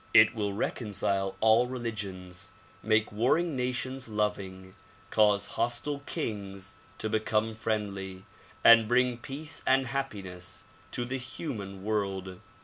It 0.15 0.33
will 0.33 0.51
reconcile 0.53 1.35
all 1.41 1.67
religions, 1.67 2.49
make 2.81 3.11
warring 3.11 3.55
nations 3.55 4.09
loving, 4.09 4.73
cause 5.11 5.45
hostile 5.45 5.99
kings 6.07 6.73
to 6.97 7.07
become 7.07 7.53
friendly 7.53 8.25
and 8.63 8.87
bring 8.87 9.19
peace 9.19 9.61
and 9.67 9.85
happiness 9.85 10.63
to 10.93 11.05
the 11.05 11.17
human 11.17 11.83
world. 11.83 12.39